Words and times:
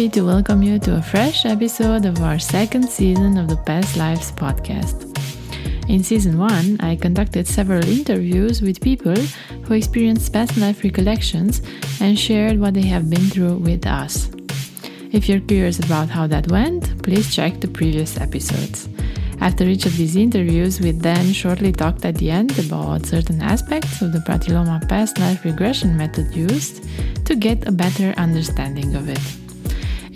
happy 0.00 0.08
to 0.08 0.22
welcome 0.22 0.62
you 0.62 0.78
to 0.78 0.96
a 0.96 1.02
fresh 1.02 1.44
episode 1.44 2.06
of 2.06 2.22
our 2.22 2.38
second 2.38 2.88
season 2.88 3.36
of 3.36 3.48
the 3.48 3.56
Past 3.68 3.98
Lives 3.98 4.32
podcast. 4.32 5.04
In 5.90 6.02
season 6.02 6.38
one, 6.38 6.78
I 6.80 6.96
conducted 6.96 7.46
several 7.46 7.84
interviews 7.84 8.62
with 8.62 8.80
people 8.80 9.14
who 9.64 9.74
experienced 9.74 10.32
past 10.32 10.56
life 10.56 10.82
recollections 10.82 11.60
and 12.00 12.18
shared 12.18 12.58
what 12.58 12.72
they 12.72 12.86
have 12.86 13.10
been 13.10 13.28
through 13.28 13.56
with 13.56 13.86
us. 13.86 14.30
If 15.12 15.28
you're 15.28 15.40
curious 15.40 15.78
about 15.80 16.08
how 16.08 16.26
that 16.28 16.50
went, 16.50 17.02
please 17.02 17.34
check 17.34 17.60
the 17.60 17.68
previous 17.68 18.18
episodes. 18.18 18.88
After 19.42 19.64
each 19.64 19.84
of 19.84 19.98
these 19.98 20.16
interviews, 20.16 20.80
we 20.80 20.92
then 20.92 21.30
shortly 21.34 21.72
talked 21.72 22.06
at 22.06 22.14
the 22.14 22.30
end 22.30 22.58
about 22.58 23.04
certain 23.04 23.42
aspects 23.42 24.00
of 24.00 24.12
the 24.12 24.20
Pratiloma 24.20 24.88
past 24.88 25.18
life 25.18 25.44
regression 25.44 25.94
method 25.94 26.34
used 26.34 26.86
to 27.26 27.36
get 27.36 27.68
a 27.68 27.72
better 27.72 28.14
understanding 28.16 28.96
of 28.96 29.10
it. 29.10 29.49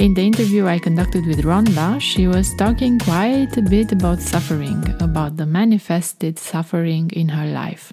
In 0.04 0.12
the 0.12 0.20
interview 0.20 0.66
I 0.66 0.78
conducted 0.78 1.24
with 1.24 1.46
Ronda, 1.46 1.98
she 1.98 2.26
was 2.28 2.54
talking 2.56 2.98
quite 2.98 3.56
a 3.56 3.62
bit 3.62 3.90
about 3.90 4.20
suffering, 4.20 4.84
about 5.00 5.38
the 5.38 5.46
manifested 5.46 6.38
suffering 6.38 7.08
in 7.14 7.30
her 7.30 7.46
life. 7.46 7.90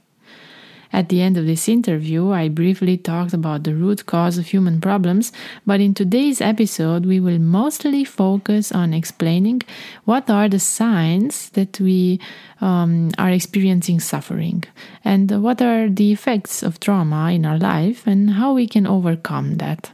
At 0.92 1.08
the 1.08 1.22
end 1.22 1.38
of 1.38 1.46
this 1.46 1.70
interview, 1.70 2.32
I 2.32 2.50
briefly 2.50 2.98
talked 2.98 3.34
about 3.34 3.64
the 3.64 3.76
root 3.76 4.08
cause 4.08 4.38
of 4.38 4.48
human 4.48 4.82
problems, 4.82 5.32
but 5.66 5.80
in 5.80 5.94
today's 5.94 6.42
episode, 6.42 7.06
we 7.06 7.22
will 7.22 7.40
mostly 7.40 8.04
focus 8.04 8.74
on 8.74 8.94
explaining 8.94 9.62
what 10.04 10.30
are 10.30 10.50
the 10.50 10.60
signs 10.60 11.48
that 11.52 11.80
we 11.80 12.20
um, 12.60 13.12
are 13.18 13.32
experiencing 13.32 14.02
suffering 14.02 14.66
and 15.06 15.32
what 15.42 15.62
are 15.62 15.88
the 15.88 16.12
effects 16.12 16.62
of 16.62 16.82
trauma 16.82 17.32
in 17.32 17.46
our 17.46 17.58
life 17.58 18.06
and 18.06 18.32
how 18.32 18.54
we 18.54 18.68
can 18.68 18.86
overcome 18.86 19.56
that. 19.60 19.92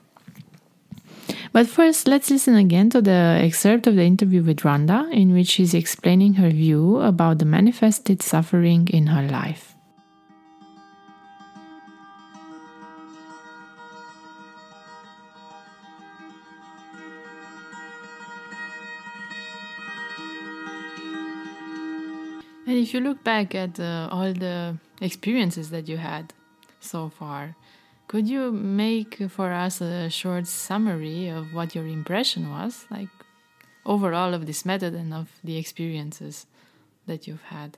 But 1.54 1.68
first, 1.68 2.08
let's 2.08 2.30
listen 2.30 2.56
again 2.56 2.90
to 2.92 3.02
the 3.02 3.40
excerpt 3.42 3.88
of 3.88 3.96
the 3.96 4.04
interview 4.04 4.44
with 4.44 4.64
Ronda, 4.64 5.10
in 5.12 5.34
which 5.34 5.48
she's 5.48 5.74
explaining 5.74 6.36
her 6.36 6.50
view 6.50 7.00
about 7.00 7.40
the 7.40 7.46
manifested 7.46 8.22
suffering 8.22 8.88
in 8.90 9.08
her 9.08 9.28
life. 9.28 9.74
And 22.68 22.76
if 22.76 22.94
you 22.94 23.00
look 23.00 23.24
back 23.24 23.56
at 23.56 23.80
uh, 23.80 24.10
all 24.12 24.34
the 24.34 24.78
experiences 25.00 25.70
that 25.70 25.88
you 25.88 25.96
had 25.96 26.34
so 26.82 27.08
far, 27.08 27.56
could 28.08 28.28
you 28.28 28.52
make 28.52 29.30
for 29.30 29.52
us 29.52 29.82
a 29.82 30.10
short 30.10 30.48
summary 30.48 31.28
of 31.28 31.54
what 31.54 31.76
your 31.76 31.86
impression 31.86 32.50
was, 32.50 32.86
like 32.90 33.10
overall 33.86 34.34
of 34.34 34.46
this 34.46 34.66
method 34.66 34.94
and 34.94 35.14
of 35.14 35.30
the 35.44 35.58
experiences 35.58 36.46
that 37.06 37.28
you've 37.28 37.44
had? 37.44 37.78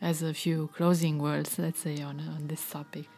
As 0.00 0.22
a 0.22 0.34
few 0.34 0.70
closing 0.74 1.18
words, 1.18 1.58
let's 1.58 1.80
say, 1.80 2.02
on, 2.02 2.18
on 2.18 2.48
this 2.48 2.68
topic. 2.68 3.08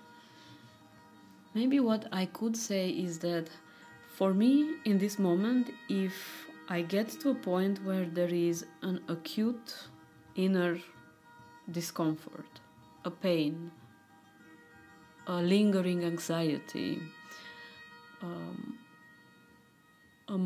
Maybe 1.55 1.81
what 1.81 2.07
I 2.13 2.27
could 2.27 2.57
say 2.57 2.91
is 2.91 3.21
that 3.21 3.49
for 4.17 4.35
me, 4.35 4.75
in 4.85 4.99
this 4.99 5.19
moment, 5.19 5.71
if 5.89 6.47
I 6.69 6.83
get 6.83 7.09
to 7.21 7.31
a 7.31 7.35
point 7.35 7.83
where 7.85 8.05
there 8.05 8.29
is 8.29 8.67
an 8.83 9.01
acute 9.09 9.75
inner 10.37 10.79
discomfort, 11.71 12.61
a 13.05 13.11
pain, 13.11 13.71
a 15.27 15.41
lingering 15.41 16.05
anxiety, 16.05 17.01
um, 18.23 18.79
a 20.29 20.39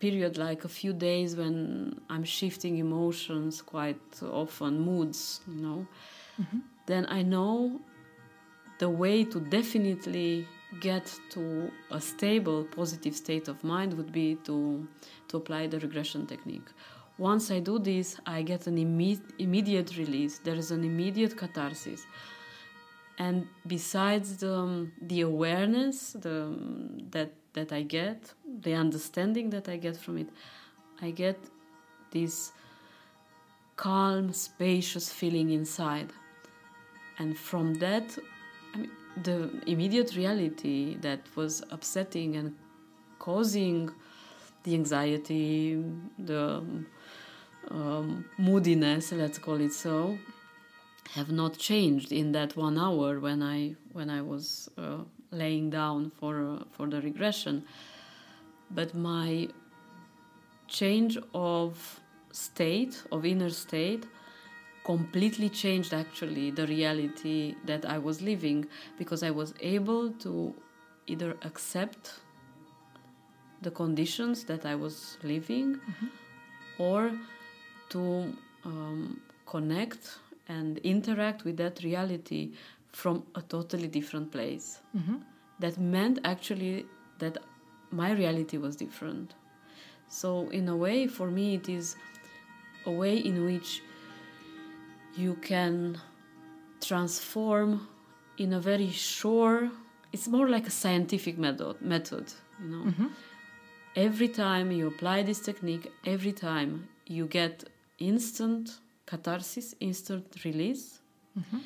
period 0.00 0.38
like 0.38 0.64
a 0.64 0.68
few 0.68 0.92
days 0.92 1.36
when 1.36 2.00
I'm 2.08 2.24
shifting 2.24 2.78
emotions 2.78 3.62
quite 3.62 4.00
often, 4.22 4.80
moods, 4.80 5.40
you 5.46 5.60
know, 5.60 5.86
mm-hmm. 6.40 6.58
then 6.86 7.06
I 7.08 7.22
know 7.22 7.80
the 8.78 8.88
way 8.88 9.24
to 9.24 9.40
definitely 9.40 10.46
get 10.80 11.12
to 11.30 11.70
a 11.90 12.00
stable, 12.00 12.64
positive 12.64 13.16
state 13.16 13.48
of 13.48 13.64
mind 13.64 13.94
would 13.94 14.12
be 14.12 14.36
to, 14.44 14.86
to 15.28 15.36
apply 15.36 15.66
the 15.66 15.80
regression 15.80 16.26
technique. 16.26 16.68
Once 17.16 17.50
I 17.50 17.58
do 17.58 17.80
this, 17.80 18.16
I 18.26 18.42
get 18.42 18.68
an 18.68 18.76
imme- 18.76 19.20
immediate 19.38 19.96
release. 19.96 20.38
There 20.38 20.54
is 20.54 20.70
an 20.70 20.84
immediate 20.84 21.36
catharsis 21.36 22.06
and 23.18 23.46
besides 23.66 24.36
the, 24.36 24.54
um, 24.54 24.92
the 25.02 25.22
awareness 25.22 26.12
the, 26.12 26.42
um, 26.42 27.08
that 27.10 27.32
that 27.54 27.72
I 27.72 27.82
get, 27.82 28.32
the 28.62 28.74
understanding 28.74 29.50
that 29.50 29.68
I 29.68 29.76
get 29.76 29.96
from 29.96 30.18
it, 30.18 30.28
I 31.02 31.10
get 31.10 31.38
this 32.12 32.52
calm, 33.76 34.32
spacious 34.32 35.10
feeling 35.12 35.50
inside, 35.50 36.12
and 37.18 37.36
from 37.36 37.74
that, 37.74 38.16
I 38.74 38.78
mean, 38.78 38.90
the 39.22 39.50
immediate 39.66 40.14
reality 40.14 40.96
that 41.00 41.20
was 41.34 41.62
upsetting 41.70 42.36
and 42.36 42.54
causing 43.18 43.90
the 44.62 44.74
anxiety, 44.74 45.82
the 46.18 46.62
um, 47.70 48.24
moodiness, 48.38 49.12
let's 49.12 49.38
call 49.38 49.60
it 49.60 49.72
so, 49.72 50.16
have 51.14 51.30
not 51.30 51.58
changed 51.58 52.12
in 52.12 52.32
that 52.32 52.56
one 52.56 52.78
hour 52.78 53.20
when 53.20 53.42
I 53.42 53.74
when 53.92 54.10
I 54.10 54.20
was 54.22 54.68
uh, 54.76 54.98
laying 55.30 55.70
down 55.70 56.10
for 56.10 56.34
uh, 56.42 56.64
for 56.70 56.86
the 56.86 57.00
regression, 57.00 57.64
but 58.70 58.94
my 58.94 59.48
change 60.66 61.18
of 61.34 62.00
state 62.32 63.02
of 63.10 63.24
inner 63.24 63.50
state 63.50 64.04
completely 64.84 65.48
changed 65.48 65.92
actually 65.92 66.50
the 66.50 66.66
reality 66.66 67.54
that 67.64 67.84
I 67.84 67.98
was 67.98 68.22
living 68.22 68.66
because 68.98 69.22
I 69.22 69.30
was 69.30 69.54
able 69.60 70.10
to 70.24 70.54
either 71.06 71.36
accept 71.42 72.20
the 73.62 73.70
conditions 73.70 74.44
that 74.44 74.64
I 74.64 74.74
was 74.74 75.18
living 75.22 75.76
mm-hmm. 75.76 76.06
or 76.78 77.12
to 77.90 78.32
um, 78.64 79.20
connect 79.46 80.18
and 80.48 80.78
interact 80.78 81.44
with 81.44 81.56
that 81.58 81.82
reality 81.82 82.52
from 82.92 83.24
a 83.34 83.42
totally 83.42 83.88
different 83.88 84.32
place. 84.32 84.80
Mm-hmm. 84.96 85.16
That 85.60 85.78
meant 85.78 86.20
actually 86.24 86.86
that 87.18 87.38
my 87.90 88.12
reality 88.12 88.58
was 88.58 88.76
different. 88.76 89.34
So, 90.08 90.48
in 90.50 90.68
a 90.68 90.76
way, 90.76 91.06
for 91.06 91.30
me, 91.30 91.54
it 91.54 91.68
is 91.68 91.96
a 92.86 92.90
way 92.90 93.18
in 93.18 93.44
which 93.44 93.82
you 95.16 95.34
can 95.34 96.00
transform 96.80 97.88
in 98.38 98.52
a 98.52 98.60
very 98.60 98.90
sure 98.90 99.70
it's 100.12 100.28
more 100.28 100.48
like 100.48 100.66
a 100.66 100.70
scientific 100.70 101.36
method 101.38 101.80
method 101.80 102.32
you 102.62 102.68
know 102.68 102.84
mm-hmm. 102.84 103.06
every 103.96 104.28
time 104.28 104.70
you 104.70 104.86
apply 104.86 105.22
this 105.22 105.40
technique 105.40 105.90
every 106.06 106.32
time 106.32 106.88
you 107.06 107.26
get 107.26 107.64
instant 107.98 108.78
catharsis, 109.10 109.74
instant 109.80 110.26
release. 110.44 111.00
Mm-hmm. 111.38 111.58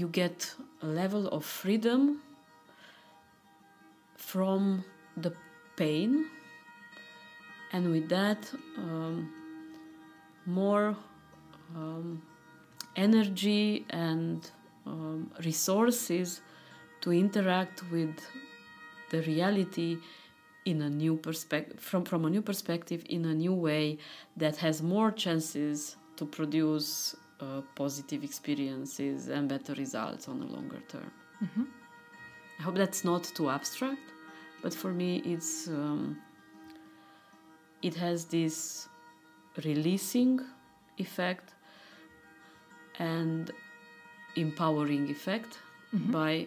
You 0.00 0.08
get 0.22 0.38
a 0.82 0.86
level 0.86 1.28
of 1.36 1.44
freedom 1.44 2.22
from 4.16 4.84
the 5.24 5.32
pain, 5.76 6.10
and 7.72 7.82
with 7.94 8.08
that, 8.08 8.40
um, 8.78 9.16
more 10.46 10.96
um, 11.74 12.22
energy 12.96 13.84
and 13.90 14.38
um, 14.86 15.30
resources 15.44 16.40
to 17.02 17.12
interact 17.12 17.76
with 17.92 18.16
the 19.10 19.20
reality 19.32 19.98
in 20.66 20.82
a 20.82 20.90
new 20.90 21.16
perspective 21.16 21.80
from, 21.80 22.04
from 22.04 22.24
a 22.26 22.30
new 22.30 22.42
perspective 22.42 23.02
in 23.08 23.24
a 23.24 23.34
new 23.34 23.54
way 23.54 23.96
that 24.36 24.56
has 24.56 24.82
more 24.82 25.10
chances 25.10 25.96
to 26.16 26.26
produce 26.26 27.16
uh, 27.40 27.60
positive 27.74 28.24
experiences 28.24 29.28
and 29.28 29.48
better 29.48 29.72
results 29.74 30.28
on 30.28 30.42
a 30.42 30.46
longer 30.46 30.82
term 30.88 31.10
mm-hmm. 31.42 31.62
i 32.58 32.62
hope 32.62 32.74
that's 32.74 33.04
not 33.04 33.24
too 33.24 33.48
abstract 33.48 34.08
but 34.62 34.74
for 34.74 34.92
me 34.92 35.22
it's 35.24 35.68
um, 35.68 36.18
it 37.82 37.94
has 37.94 38.24
this 38.24 38.88
releasing 39.64 40.40
effect 40.98 41.54
and 42.98 43.52
empowering 44.34 45.08
effect 45.10 45.58
mm-hmm. 45.94 46.10
by 46.10 46.46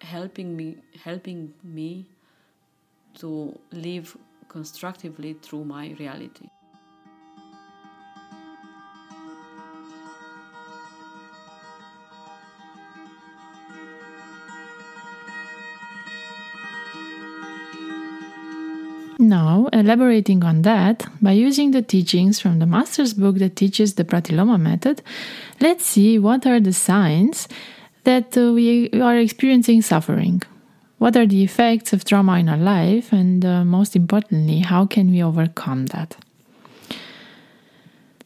helping 0.00 0.56
me 0.56 0.76
helping 1.04 1.52
me 1.62 2.06
to 3.18 3.58
live 3.72 4.16
constructively 4.48 5.34
through 5.34 5.64
my 5.64 5.94
reality. 5.98 6.48
Now, 19.20 19.68
elaborating 19.72 20.44
on 20.44 20.62
that, 20.62 21.04
by 21.20 21.32
using 21.32 21.72
the 21.72 21.82
teachings 21.82 22.38
from 22.40 22.60
the 22.60 22.66
master's 22.66 23.14
book 23.14 23.38
that 23.38 23.56
teaches 23.56 23.94
the 23.94 24.04
Pratiloma 24.04 24.60
method, 24.60 25.02
let's 25.60 25.84
see 25.84 26.20
what 26.20 26.46
are 26.46 26.60
the 26.60 26.72
signs 26.72 27.48
that 28.04 28.38
uh, 28.38 28.52
we 28.52 28.88
are 28.92 29.18
experiencing 29.18 29.82
suffering. 29.82 30.42
What 30.98 31.16
are 31.16 31.26
the 31.26 31.44
effects 31.44 31.92
of 31.92 32.04
trauma 32.04 32.38
in 32.38 32.48
our 32.48 32.56
life, 32.56 33.12
and 33.12 33.44
uh, 33.44 33.64
most 33.64 33.94
importantly, 33.94 34.58
how 34.58 34.84
can 34.84 35.10
we 35.10 35.22
overcome 35.22 35.86
that? 35.86 36.16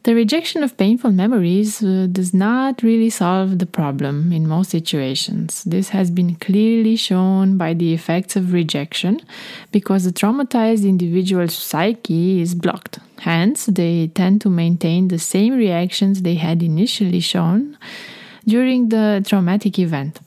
The 0.03 0.15
rejection 0.15 0.63
of 0.63 0.75
painful 0.75 1.11
memories 1.11 1.81
uh, 1.81 2.07
does 2.11 2.33
not 2.33 2.83
really 2.83 3.09
solve 3.09 3.59
the 3.59 3.65
problem 3.65 4.33
in 4.33 4.47
most 4.47 4.71
situations. 4.71 5.63
This 5.63 5.89
has 5.89 6.11
been 6.11 6.35
clearly 6.35 6.97
shown 6.97 7.57
by 7.57 7.73
the 7.73 7.93
effects 7.93 8.35
of 8.35 8.51
rejection 8.51 9.21
because 9.71 10.03
the 10.03 10.11
traumatized 10.11 10.83
individual's 10.83 11.55
psyche 11.55 12.41
is 12.41 12.53
blocked. 12.53 12.99
Hence, 13.19 13.67
they 13.67 14.07
tend 14.07 14.41
to 14.41 14.49
maintain 14.49 15.07
the 15.07 15.19
same 15.19 15.53
reactions 15.55 16.23
they 16.23 16.35
had 16.35 16.61
initially 16.61 17.21
shown 17.21 17.77
during 18.45 18.89
the 18.89 19.23
traumatic 19.25 19.79
event. 19.79 20.19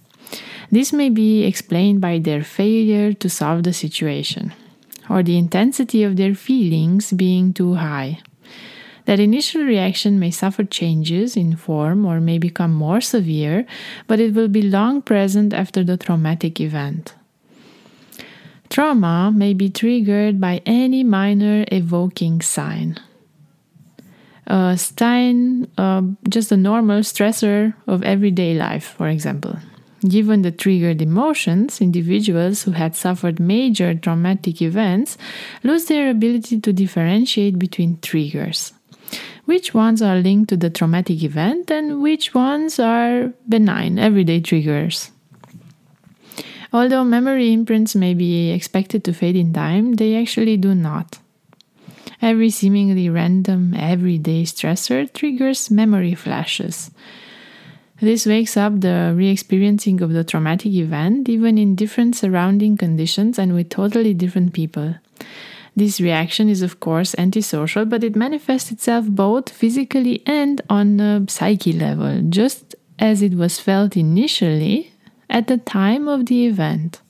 This 0.70 0.92
may 0.92 1.08
be 1.08 1.44
explained 1.44 2.00
by 2.00 2.18
their 2.18 2.42
failure 2.42 3.12
to 3.12 3.28
solve 3.28 3.62
the 3.62 3.72
situation 3.72 4.52
or 5.08 5.22
the 5.22 5.38
intensity 5.38 6.02
of 6.02 6.16
their 6.16 6.34
feelings 6.34 7.12
being 7.12 7.52
too 7.52 7.74
high. 7.74 8.18
That 9.04 9.20
initial 9.20 9.62
reaction 9.62 10.18
may 10.18 10.32
suffer 10.32 10.64
changes 10.64 11.36
in 11.36 11.54
form 11.54 12.04
or 12.04 12.20
may 12.20 12.38
become 12.38 12.74
more 12.74 13.00
severe, 13.00 13.64
but 14.08 14.18
it 14.18 14.34
will 14.34 14.48
be 14.48 14.62
long 14.62 15.00
present 15.00 15.54
after 15.54 15.84
the 15.84 15.96
traumatic 15.96 16.60
event. 16.60 17.14
Trauma 18.68 19.32
may 19.34 19.54
be 19.54 19.70
triggered 19.70 20.40
by 20.40 20.60
any 20.66 21.04
minor 21.04 21.64
evoking 21.70 22.40
sign. 22.40 22.98
A 24.48 24.76
sign, 24.76 25.68
uh, 25.78 26.02
just 26.28 26.50
a 26.50 26.56
normal 26.56 27.00
stressor 27.00 27.74
of 27.86 28.02
everyday 28.02 28.54
life, 28.54 28.94
for 28.98 29.08
example. 29.08 29.56
Given 30.06 30.42
the 30.42 30.52
triggered 30.52 31.02
emotions, 31.02 31.80
individuals 31.80 32.62
who 32.62 32.72
had 32.72 32.94
suffered 32.94 33.40
major 33.40 33.94
traumatic 33.94 34.62
events 34.62 35.18
lose 35.64 35.86
their 35.86 36.10
ability 36.10 36.60
to 36.60 36.72
differentiate 36.72 37.58
between 37.58 37.98
triggers 38.00 38.72
which 39.46 39.72
ones 39.72 40.02
are 40.02 40.16
linked 40.16 40.50
to 40.50 40.56
the 40.56 40.68
traumatic 40.68 41.22
event 41.22 41.70
and 41.70 42.02
which 42.02 42.34
ones 42.34 42.78
are 42.78 43.32
benign, 43.48 43.98
everyday 43.98 44.40
triggers. 44.40 45.10
Although 46.72 47.04
memory 47.04 47.52
imprints 47.52 47.94
may 47.94 48.12
be 48.12 48.50
expected 48.50 49.04
to 49.04 49.14
fade 49.14 49.36
in 49.36 49.52
time, 49.52 49.94
they 49.94 50.16
actually 50.20 50.56
do 50.56 50.74
not. 50.74 51.18
Every 52.20 52.50
seemingly 52.50 53.08
random, 53.08 53.72
everyday 53.74 54.42
stressor 54.42 55.10
triggers 55.12 55.70
memory 55.70 56.14
flashes. 56.14 56.90
This 58.00 58.26
wakes 58.26 58.56
up 58.56 58.80
the 58.80 59.14
re 59.16 59.28
experiencing 59.28 60.02
of 60.02 60.12
the 60.12 60.22
traumatic 60.22 60.72
event, 60.72 61.28
even 61.28 61.56
in 61.56 61.74
different 61.74 62.14
surrounding 62.14 62.76
conditions 62.76 63.38
and 63.38 63.54
with 63.54 63.70
totally 63.70 64.12
different 64.12 64.52
people. 64.52 64.96
This 65.74 66.00
reaction 66.00 66.48
is, 66.48 66.62
of 66.62 66.80
course, 66.80 67.14
antisocial, 67.18 67.84
but 67.84 68.04
it 68.04 68.16
manifests 68.16 68.70
itself 68.70 69.06
both 69.08 69.50
physically 69.50 70.22
and 70.26 70.60
on 70.68 71.00
a 71.00 71.24
psyche 71.28 71.72
level, 71.72 72.22
just 72.28 72.74
as 72.98 73.22
it 73.22 73.34
was 73.34 73.60
felt 73.60 73.96
initially 73.96 74.92
at 75.28 75.48
the 75.48 75.58
time 75.58 76.08
of 76.08 76.26
the 76.26 76.46
event. 76.46 77.00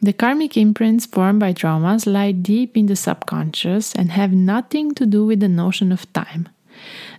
The 0.00 0.12
karmic 0.12 0.56
imprints 0.56 1.06
formed 1.06 1.40
by 1.40 1.52
traumas 1.52 2.06
lie 2.06 2.32
deep 2.32 2.76
in 2.76 2.86
the 2.86 2.96
subconscious 2.96 3.94
and 3.94 4.10
have 4.10 4.32
nothing 4.32 4.92
to 4.94 5.06
do 5.06 5.24
with 5.24 5.40
the 5.40 5.48
notion 5.48 5.92
of 5.92 6.12
time. 6.12 6.48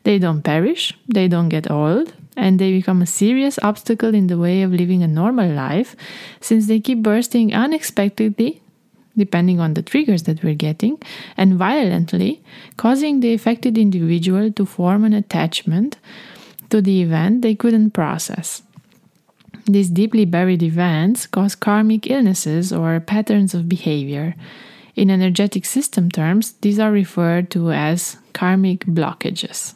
They 0.03 0.19
don't 0.19 0.43
perish, 0.43 0.93
they 1.07 1.27
don't 1.27 1.49
get 1.49 1.71
old, 1.71 2.13
and 2.35 2.59
they 2.59 2.71
become 2.71 3.01
a 3.01 3.05
serious 3.05 3.57
obstacle 3.63 4.13
in 4.13 4.27
the 4.27 4.37
way 4.37 4.61
of 4.61 4.71
living 4.71 5.03
a 5.03 5.07
normal 5.07 5.49
life 5.49 5.95
since 6.41 6.67
they 6.67 6.79
keep 6.79 7.01
bursting 7.01 7.53
unexpectedly 7.53 8.61
depending 9.17 9.59
on 9.59 9.73
the 9.73 9.81
triggers 9.81 10.23
that 10.23 10.43
we're 10.43 10.55
getting, 10.55 11.01
and 11.37 11.55
violently, 11.55 12.43
causing 12.77 13.19
the 13.19 13.33
affected 13.33 13.77
individual 13.77 14.51
to 14.51 14.65
form 14.65 15.03
an 15.03 15.13
attachment 15.13 15.97
to 16.69 16.81
the 16.81 17.01
event 17.01 17.41
they 17.41 17.55
couldn't 17.55 17.91
process. 17.91 18.61
These 19.65 19.89
deeply 19.89 20.25
buried 20.25 20.61
events 20.61 21.25
cause 21.25 21.55
karmic 21.55 22.09
illnesses 22.09 22.71
or 22.71 22.99
patterns 22.99 23.53
of 23.53 23.69
behavior. 23.69 24.35
In 24.95 25.09
energetic 25.09 25.65
system 25.65 26.11
terms, 26.11 26.53
these 26.61 26.79
are 26.79 26.91
referred 26.91 27.49
to 27.51 27.71
as 27.71 28.17
karmic 28.33 28.85
blockages. 28.85 29.73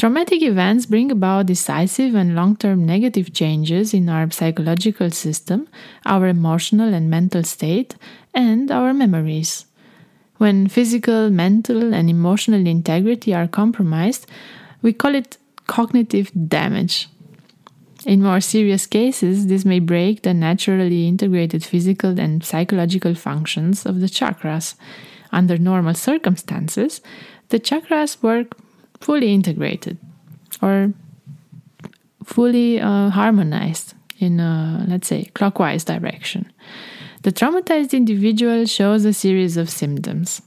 Traumatic 0.00 0.40
events 0.40 0.86
bring 0.86 1.10
about 1.10 1.44
decisive 1.44 2.14
and 2.14 2.34
long 2.34 2.56
term 2.56 2.86
negative 2.86 3.34
changes 3.34 3.92
in 3.92 4.08
our 4.08 4.30
psychological 4.30 5.10
system, 5.10 5.68
our 6.06 6.26
emotional 6.26 6.94
and 6.94 7.10
mental 7.10 7.42
state, 7.42 7.96
and 8.32 8.70
our 8.70 8.94
memories. 8.94 9.66
When 10.38 10.68
physical, 10.68 11.28
mental, 11.28 11.92
and 11.92 12.08
emotional 12.08 12.66
integrity 12.66 13.34
are 13.34 13.46
compromised, 13.46 14.26
we 14.80 14.94
call 14.94 15.14
it 15.14 15.36
cognitive 15.66 16.30
damage. 16.48 17.10
In 18.06 18.22
more 18.22 18.40
serious 18.40 18.86
cases, 18.86 19.48
this 19.48 19.66
may 19.66 19.80
break 19.80 20.22
the 20.22 20.32
naturally 20.32 21.08
integrated 21.08 21.62
physical 21.62 22.18
and 22.18 22.42
psychological 22.42 23.14
functions 23.14 23.84
of 23.84 24.00
the 24.00 24.06
chakras. 24.06 24.76
Under 25.30 25.58
normal 25.58 25.92
circumstances, 25.92 27.02
the 27.50 27.60
chakras 27.60 28.22
work 28.22 28.56
fully 29.00 29.32
integrated 29.32 29.98
or 30.62 30.92
fully 32.24 32.80
uh, 32.80 33.10
harmonized 33.10 33.94
in 34.18 34.38
a, 34.38 34.84
let's 34.88 35.08
say, 35.08 35.24
clockwise 35.34 35.84
direction. 35.84 36.50
The 37.22 37.32
traumatized 37.32 37.92
individual 37.92 38.64
shows 38.64 39.04
a 39.04 39.12
series 39.12 39.58
of 39.58 39.68
symptoms. 39.68 40.40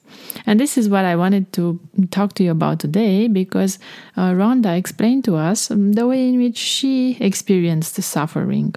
And 0.48 0.60
this 0.60 0.76
is 0.78 0.90
what 0.90 1.06
I 1.06 1.16
wanted 1.16 1.54
to 1.54 1.80
talk 2.10 2.34
to 2.36 2.44
you 2.44 2.52
about 2.52 2.80
today 2.80 3.28
because 3.28 3.78
uh, 4.18 4.34
Ronda 4.36 4.76
explained 4.76 5.24
to 5.26 5.36
us 5.36 5.70
um, 5.70 5.94
the 5.94 6.08
way 6.08 6.30
in 6.30 6.40
which 6.40 6.58
she 6.58 7.18
experienced 7.20 8.02
suffering. 8.02 8.74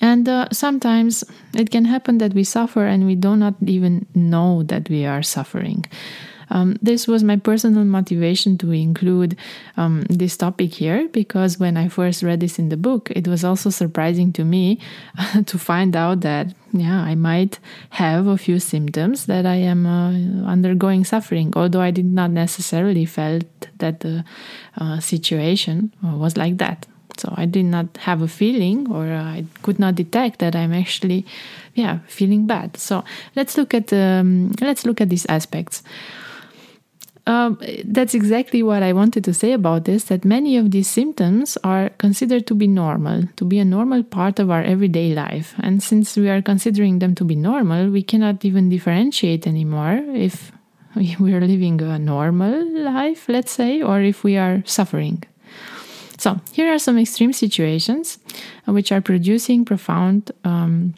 And 0.00 0.28
uh, 0.28 0.48
sometimes 0.50 1.24
it 1.54 1.70
can 1.70 1.84
happen 1.84 2.18
that 2.18 2.32
we 2.32 2.42
suffer 2.42 2.86
and 2.86 3.06
we 3.06 3.16
do 3.16 3.36
not 3.36 3.54
even 3.66 4.06
know 4.14 4.62
that 4.64 4.88
we 4.88 5.04
are 5.04 5.22
suffering. 5.22 5.84
Um, 6.50 6.76
this 6.82 7.06
was 7.06 7.22
my 7.22 7.36
personal 7.36 7.84
motivation 7.84 8.58
to 8.58 8.72
include 8.72 9.36
um, 9.76 10.02
this 10.08 10.36
topic 10.36 10.74
here 10.74 11.08
because 11.08 11.58
when 11.58 11.76
I 11.76 11.88
first 11.88 12.22
read 12.22 12.40
this 12.40 12.58
in 12.58 12.68
the 12.68 12.76
book, 12.76 13.10
it 13.10 13.26
was 13.28 13.44
also 13.44 13.70
surprising 13.70 14.32
to 14.34 14.44
me 14.44 14.78
to 15.46 15.58
find 15.58 15.96
out 15.96 16.20
that, 16.20 16.54
yeah, 16.72 17.00
I 17.00 17.14
might 17.14 17.58
have 17.90 18.26
a 18.26 18.38
few 18.38 18.58
symptoms 18.58 19.26
that 19.26 19.46
I 19.46 19.56
am 19.56 19.86
uh, 19.86 20.48
undergoing 20.48 21.04
suffering, 21.04 21.52
although 21.56 21.80
I 21.80 21.90
did 21.90 22.06
not 22.06 22.30
necessarily 22.30 23.04
felt 23.04 23.44
that 23.78 24.00
the 24.00 24.24
uh, 24.78 25.00
situation 25.00 25.92
was 26.02 26.36
like 26.36 26.58
that. 26.58 26.86
So 27.18 27.32
I 27.36 27.46
did 27.46 27.66
not 27.66 27.96
have 27.98 28.22
a 28.22 28.28
feeling, 28.28 28.90
or 28.90 29.06
I 29.06 29.44
could 29.62 29.78
not 29.78 29.94
detect 29.94 30.38
that 30.40 30.56
I'm 30.56 30.72
actually, 30.72 31.26
yeah, 31.74 31.98
feeling 32.06 32.46
bad. 32.46 32.76
So 32.76 33.04
let's 33.36 33.56
look 33.56 33.74
at 33.74 33.92
um, 33.92 34.52
let's 34.60 34.86
look 34.86 35.00
at 35.00 35.08
these 35.08 35.26
aspects. 35.26 35.82
Um, 37.24 37.60
that's 37.84 38.14
exactly 38.14 38.64
what 38.64 38.82
I 38.82 38.92
wanted 38.92 39.22
to 39.24 39.34
say 39.34 39.52
about 39.52 39.84
this 39.84 40.04
that 40.04 40.24
many 40.24 40.56
of 40.56 40.72
these 40.72 40.88
symptoms 40.88 41.56
are 41.62 41.90
considered 41.90 42.48
to 42.48 42.54
be 42.54 42.66
normal, 42.66 43.28
to 43.36 43.44
be 43.44 43.60
a 43.60 43.64
normal 43.64 44.02
part 44.02 44.40
of 44.40 44.50
our 44.50 44.62
everyday 44.62 45.14
life. 45.14 45.54
And 45.60 45.82
since 45.82 46.16
we 46.16 46.28
are 46.28 46.42
considering 46.42 46.98
them 46.98 47.14
to 47.14 47.24
be 47.24 47.36
normal, 47.36 47.90
we 47.90 48.02
cannot 48.02 48.44
even 48.44 48.70
differentiate 48.70 49.46
anymore 49.46 50.02
if 50.12 50.50
we 50.96 51.14
are 51.32 51.40
living 51.40 51.80
a 51.80 51.98
normal 51.98 52.66
life, 52.82 53.28
let's 53.28 53.52
say, 53.52 53.80
or 53.80 54.00
if 54.00 54.24
we 54.24 54.36
are 54.36 54.62
suffering. 54.66 55.22
So, 56.18 56.40
here 56.52 56.72
are 56.72 56.78
some 56.78 56.98
extreme 56.98 57.32
situations 57.32 58.18
uh, 58.68 58.72
which 58.72 58.92
are 58.92 59.00
producing 59.00 59.64
profound 59.64 60.30
um, 60.44 60.94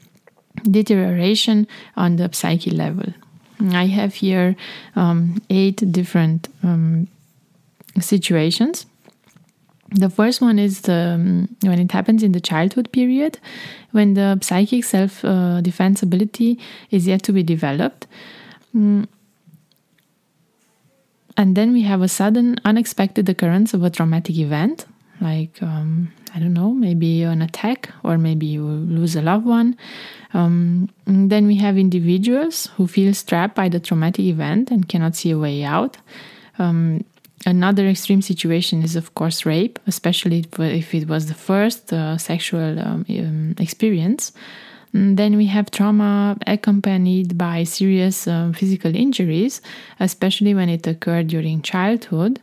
deterioration 0.71 1.67
on 1.97 2.17
the 2.17 2.31
psyche 2.33 2.71
level. 2.71 3.13
I 3.61 3.87
have 3.87 4.15
here 4.15 4.57
um, 4.97 5.41
eight 5.51 5.77
different 5.93 6.49
um, 6.63 7.09
situations. 8.01 8.87
The 9.91 10.11
first 10.11 10.41
one 10.41 10.59
is 10.59 10.83
the, 10.83 11.15
um, 11.15 11.57
when 11.63 11.79
it 11.79 11.93
happens 11.93 12.23
in 12.23 12.33
the 12.33 12.41
childhood 12.41 12.91
period, 12.91 13.39
when 13.93 14.15
the 14.15 14.39
psychic 14.43 14.85
self 14.85 15.25
uh, 15.25 15.61
defense 15.61 16.03
ability 16.03 16.59
is 16.91 17.07
yet 17.07 17.23
to 17.25 17.33
be 17.33 17.43
developed. 17.43 18.07
Mm. 18.75 19.07
And 21.37 21.57
then 21.57 21.73
we 21.73 21.83
have 21.83 22.03
a 22.03 22.09
sudden, 22.09 22.57
unexpected 22.65 23.29
occurrence 23.29 23.75
of 23.75 23.83
a 23.83 23.91
traumatic 23.91 24.37
event. 24.37 24.87
like 25.21 25.63
um, 25.63 26.13
I 26.35 26.41
don't 26.41 26.53
know, 26.53 26.73
maybe 26.73 27.23
an 27.23 27.43
attack 27.43 27.91
or 28.03 28.19
maybe 28.19 28.47
you 28.47 28.65
lose 28.65 29.15
a 29.15 29.23
loved 29.23 29.47
one. 29.47 29.77
Um, 30.33 30.89
then 31.07 31.47
we 31.47 31.57
have 31.57 31.79
individuals 31.79 32.69
who 32.77 32.89
feel 32.89 33.15
trapped 33.15 33.55
by 33.55 33.69
the 33.69 33.79
traumatic 33.79 34.25
event 34.25 34.71
and 34.71 34.89
cannot 34.89 35.15
see 35.15 35.31
a 35.31 35.39
way 35.39 35.63
out. 35.63 35.97
Um, 36.59 37.05
another 37.47 37.87
extreme 37.87 38.21
situation 38.21 38.83
is, 38.83 38.97
of 38.97 39.15
course, 39.15 39.47
rape, 39.47 39.79
especially 39.87 40.45
if 40.59 40.93
it 40.93 41.09
was 41.09 41.27
the 41.27 41.35
first 41.35 41.93
uh, 41.93 42.19
sexual 42.19 42.81
um, 42.81 43.07
um 43.09 43.55
experience. 43.59 44.33
And 44.93 45.17
then 45.17 45.37
we 45.37 45.47
have 45.47 45.71
trauma 45.71 46.37
accompanied 46.47 47.37
by 47.37 47.65
serious 47.65 48.29
um, 48.29 48.53
physical 48.53 48.95
injuries, 48.95 49.61
especially 50.01 50.55
when 50.55 50.69
it 50.69 50.87
occurred 50.87 51.29
during 51.29 51.63
childhood. 51.63 52.41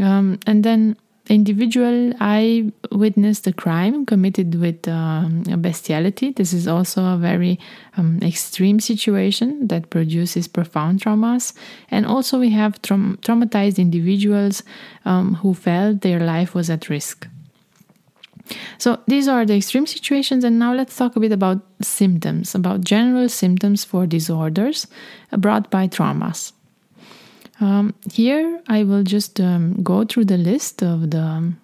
Um, 0.00 0.38
and 0.46 0.64
then 0.64 0.96
individual 1.28 2.12
i 2.20 2.70
witnessed 2.92 3.46
a 3.46 3.52
crime 3.52 4.04
committed 4.06 4.54
with 4.60 4.86
um, 4.88 5.42
bestiality. 5.58 6.32
This 6.32 6.52
is 6.52 6.68
also 6.68 7.04
a 7.04 7.16
very 7.16 7.58
um, 7.96 8.18
extreme 8.22 8.80
situation 8.80 9.68
that 9.68 9.90
produces 9.90 10.48
profound 10.48 11.00
traumas. 11.00 11.52
And 11.90 12.06
also 12.06 12.38
we 12.38 12.50
have 12.50 12.80
tra- 12.82 13.16
traumatized 13.22 13.78
individuals 13.78 14.62
um, 15.04 15.34
who 15.36 15.54
felt 15.54 16.02
their 16.02 16.20
life 16.20 16.54
was 16.54 16.70
at 16.70 16.88
risk. 16.88 17.28
So 18.78 19.00
these 19.06 19.26
are 19.26 19.46
the 19.46 19.56
extreme 19.56 19.86
situations 19.86 20.44
and 20.44 20.58
now 20.58 20.74
let's 20.74 20.96
talk 20.96 21.16
a 21.16 21.20
bit 21.20 21.32
about 21.32 21.62
symptoms 21.80 22.54
about 22.54 22.82
general 22.82 23.28
symptoms 23.28 23.84
for 23.84 24.06
disorders 24.06 24.86
brought 25.38 25.70
by 25.70 25.88
traumas 25.88 26.52
um, 27.60 27.94
here, 28.12 28.60
I 28.68 28.82
will 28.82 29.02
just 29.02 29.40
um, 29.40 29.82
go 29.82 30.04
through 30.04 30.26
the 30.26 30.36
list 30.36 30.82
of 30.82 31.10
the 31.10 31.20
um, 31.20 31.60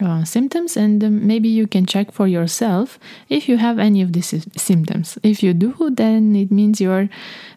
uh, 0.00 0.24
symptoms 0.24 0.76
and 0.76 1.02
um, 1.04 1.26
maybe 1.26 1.48
you 1.48 1.66
can 1.66 1.86
check 1.86 2.10
for 2.10 2.26
yourself 2.26 2.98
if 3.28 3.48
you 3.48 3.56
have 3.56 3.78
any 3.78 4.02
of 4.02 4.12
these 4.12 4.46
symptoms. 4.56 5.18
If 5.22 5.42
you 5.42 5.54
do, 5.54 5.90
then 5.92 6.34
it 6.34 6.50
means 6.50 6.80
you're 6.80 7.08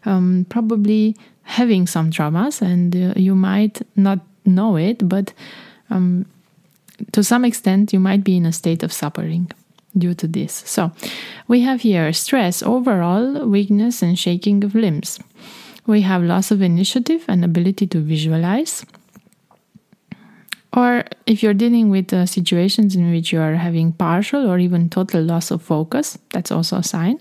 um, 0.04 0.46
probably 0.48 1.16
having 1.42 1.86
some 1.86 2.10
traumas 2.10 2.62
and 2.62 2.94
uh, 2.94 3.14
you 3.16 3.34
might 3.34 3.82
not 3.96 4.20
know 4.44 4.76
it, 4.76 5.08
but 5.08 5.32
um, 5.90 6.26
to 7.12 7.24
some 7.24 7.44
extent, 7.44 7.92
you 7.92 8.00
might 8.00 8.24
be 8.24 8.36
in 8.36 8.46
a 8.46 8.52
state 8.52 8.82
of 8.82 8.92
suffering 8.92 9.50
due 9.96 10.14
to 10.14 10.26
this. 10.26 10.52
So, 10.66 10.92
we 11.48 11.60
have 11.62 11.80
here 11.80 12.12
stress, 12.12 12.62
overall 12.62 13.46
weakness, 13.46 14.02
and 14.02 14.18
shaking 14.18 14.64
of 14.64 14.74
limbs. 14.74 15.18
We 15.88 16.02
have 16.02 16.22
loss 16.22 16.50
of 16.50 16.60
initiative 16.60 17.24
and 17.28 17.42
ability 17.42 17.86
to 17.86 18.00
visualize. 18.00 18.84
Or 20.74 21.04
if 21.24 21.42
you're 21.42 21.54
dealing 21.54 21.88
with 21.88 22.12
uh, 22.12 22.26
situations 22.26 22.94
in 22.94 23.10
which 23.10 23.32
you 23.32 23.40
are 23.40 23.54
having 23.54 23.92
partial 23.92 24.46
or 24.46 24.58
even 24.58 24.90
total 24.90 25.22
loss 25.22 25.50
of 25.50 25.62
focus, 25.62 26.18
that's 26.28 26.52
also 26.52 26.76
a 26.76 26.82
sign. 26.82 27.18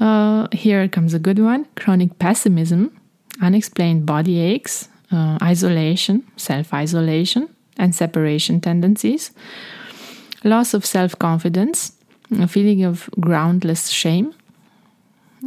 Uh, 0.00 0.48
here 0.50 0.88
comes 0.88 1.12
a 1.12 1.18
good 1.18 1.38
one 1.38 1.66
chronic 1.76 2.18
pessimism, 2.18 2.98
unexplained 3.42 4.06
body 4.06 4.40
aches, 4.40 4.88
uh, 5.12 5.36
isolation, 5.42 6.24
self 6.38 6.72
isolation, 6.72 7.50
and 7.76 7.94
separation 7.94 8.62
tendencies, 8.62 9.30
loss 10.42 10.72
of 10.72 10.86
self 10.86 11.18
confidence, 11.18 11.92
a 12.40 12.48
feeling 12.48 12.82
of 12.82 13.10
groundless 13.20 13.88
shame, 13.88 14.32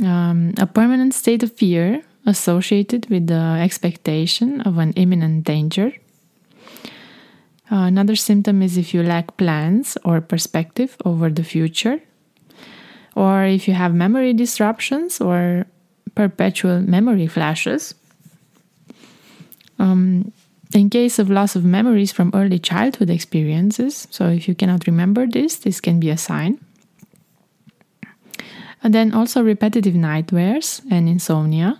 um, 0.03 0.53
a 0.57 0.65
permanent 0.65 1.13
state 1.13 1.43
of 1.43 1.51
fear 1.53 2.01
associated 2.25 3.09
with 3.09 3.27
the 3.27 3.59
expectation 3.61 4.61
of 4.61 4.77
an 4.77 4.93
imminent 4.93 5.43
danger. 5.45 5.93
Another 7.69 8.15
symptom 8.15 8.61
is 8.61 8.77
if 8.77 8.93
you 8.93 9.03
lack 9.03 9.37
plans 9.37 9.97
or 10.03 10.21
perspective 10.21 10.97
over 11.05 11.29
the 11.29 11.43
future, 11.43 12.01
or 13.15 13.43
if 13.43 13.67
you 13.67 13.75
have 13.75 13.93
memory 13.93 14.33
disruptions 14.33 15.21
or 15.21 15.65
perpetual 16.15 16.81
memory 16.81 17.27
flashes. 17.27 17.93
Um, 19.77 20.31
in 20.73 20.89
case 20.89 21.19
of 21.19 21.29
loss 21.29 21.55
of 21.55 21.63
memories 21.63 22.11
from 22.11 22.31
early 22.33 22.59
childhood 22.59 23.09
experiences, 23.09 24.07
so 24.11 24.27
if 24.27 24.47
you 24.47 24.55
cannot 24.55 24.87
remember 24.87 25.27
this, 25.27 25.57
this 25.57 25.79
can 25.79 25.99
be 25.99 26.09
a 26.09 26.17
sign. 26.17 26.59
And 28.83 28.93
then 28.93 29.13
also 29.13 29.43
repetitive 29.43 29.95
nightmares 29.95 30.81
and 30.89 31.09
insomnia. 31.09 31.79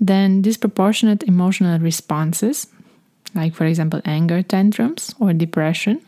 Then 0.00 0.42
disproportionate 0.42 1.22
emotional 1.22 1.78
responses, 1.78 2.66
like 3.34 3.54
for 3.54 3.66
example 3.66 4.00
anger 4.04 4.42
tantrums 4.42 5.14
or 5.20 5.32
depression. 5.32 6.00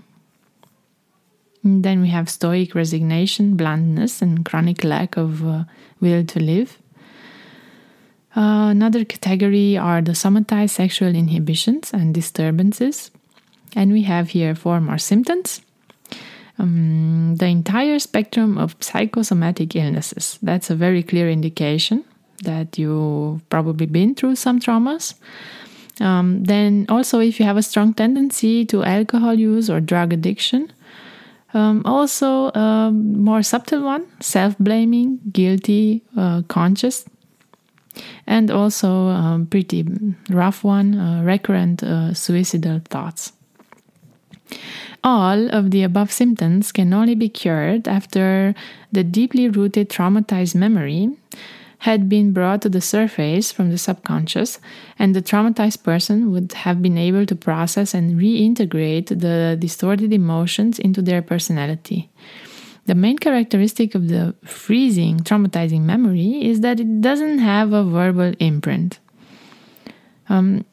And 1.62 1.84
then 1.84 2.00
we 2.00 2.08
have 2.08 2.28
stoic 2.28 2.74
resignation, 2.74 3.56
bluntness, 3.56 4.20
and 4.20 4.44
chronic 4.44 4.84
lack 4.84 5.16
of 5.16 5.46
uh, 5.46 5.64
will 6.00 6.24
to 6.24 6.40
live. 6.40 6.78
Uh, 8.36 8.68
another 8.70 9.04
category 9.04 9.76
are 9.78 10.02
the 10.02 10.12
somatized 10.12 10.70
sexual 10.70 11.14
inhibitions 11.14 11.92
and 11.92 12.12
disturbances. 12.12 13.12
And 13.76 13.92
we 13.92 14.02
have 14.02 14.30
here 14.30 14.54
four 14.54 14.80
more 14.80 14.98
symptoms 14.98 15.60
um, 16.58 17.36
the 17.36 17.46
entire 17.46 17.98
spectrum 17.98 18.58
of 18.58 18.76
psychosomatic 18.80 19.74
illnesses. 19.76 20.38
That's 20.42 20.70
a 20.70 20.76
very 20.76 21.02
clear 21.02 21.28
indication 21.30 22.04
that 22.44 22.78
you've 22.78 23.48
probably 23.48 23.86
been 23.86 24.14
through 24.14 24.36
some 24.36 24.60
traumas. 24.60 25.14
Um, 26.00 26.44
then, 26.44 26.86
also, 26.88 27.20
if 27.20 27.38
you 27.38 27.46
have 27.46 27.56
a 27.56 27.62
strong 27.62 27.94
tendency 27.94 28.64
to 28.66 28.82
alcohol 28.82 29.34
use 29.34 29.70
or 29.70 29.80
drug 29.80 30.12
addiction, 30.12 30.72
um, 31.54 31.82
also 31.84 32.48
a 32.48 32.90
more 32.92 33.42
subtle 33.42 33.84
one 33.84 34.06
self 34.20 34.58
blaming, 34.58 35.20
guilty, 35.32 36.02
uh, 36.16 36.42
conscious, 36.48 37.04
and 38.26 38.50
also 38.50 39.08
um, 39.08 39.46
pretty 39.46 39.86
rough 40.30 40.64
one 40.64 40.98
uh, 40.98 41.22
recurrent 41.22 41.82
uh, 41.84 42.12
suicidal 42.12 42.80
thoughts. 42.86 43.32
All 45.04 45.50
of 45.50 45.70
the 45.70 45.82
above 45.82 46.10
symptoms 46.10 46.72
can 46.72 46.94
only 46.94 47.14
be 47.14 47.28
cured 47.28 47.86
after 47.86 48.54
the 48.90 49.04
deeply 49.04 49.50
rooted 49.50 49.90
traumatized 49.90 50.54
memory 50.54 51.10
had 51.80 52.08
been 52.08 52.32
brought 52.32 52.62
to 52.62 52.70
the 52.70 52.80
surface 52.80 53.52
from 53.52 53.68
the 53.68 53.76
subconscious, 53.76 54.58
and 54.98 55.14
the 55.14 55.20
traumatized 55.20 55.82
person 55.82 56.32
would 56.32 56.52
have 56.52 56.80
been 56.80 56.96
able 56.96 57.26
to 57.26 57.36
process 57.36 57.92
and 57.92 58.18
reintegrate 58.18 59.08
the 59.08 59.58
distorted 59.60 60.10
emotions 60.10 60.78
into 60.78 61.02
their 61.02 61.20
personality. 61.20 62.08
The 62.86 62.94
main 62.94 63.18
characteristic 63.18 63.94
of 63.94 64.08
the 64.08 64.34
freezing, 64.42 65.18
traumatizing 65.18 65.82
memory 65.82 66.48
is 66.48 66.62
that 66.62 66.80
it 66.80 67.02
doesn't 67.02 67.40
have 67.40 67.74
a 67.74 67.84
verbal 67.84 68.32
imprint. 68.40 68.98
Um, 70.30 70.64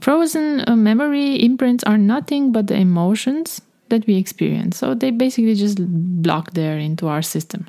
frozen 0.00 0.62
uh, 0.68 0.76
memory 0.76 1.42
imprints 1.42 1.82
are 1.82 1.98
nothing 1.98 2.52
but 2.52 2.68
the 2.68 2.76
emotions 2.76 3.60
that 3.90 4.06
we 4.06 4.16
experience. 4.16 4.78
So 4.78 4.94
they 4.94 5.10
basically 5.10 5.54
just 5.54 5.78
block 6.22 6.52
there 6.52 6.78
into 6.78 7.08
our 7.08 7.22
system. 7.22 7.68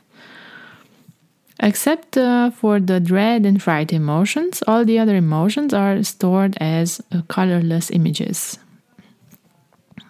Except 1.60 2.18
uh, 2.18 2.50
for 2.50 2.80
the 2.80 3.00
dread 3.00 3.46
and 3.46 3.62
fright 3.62 3.94
emotions, 3.94 4.64
all 4.66 4.84
the 4.84 4.98
other 4.98 5.16
emotions 5.16 5.74
are 5.74 6.02
stored 6.02 6.58
as 6.60 7.02
uh, 7.12 7.22
colorless 7.28 7.92
images. 7.92 8.58